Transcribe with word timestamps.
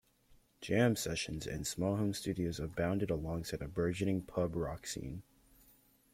Jam 0.61 0.95
sessions 0.95 1.45
and 1.45 1.67
small 1.67 1.95
home 1.97 2.11
studios 2.15 2.59
abounded 2.59 3.11
alongside 3.11 3.61
a 3.61 3.67
burgeoning 3.67 4.23
pub 4.23 4.55
rock 4.55 4.87
scene. 4.87 5.21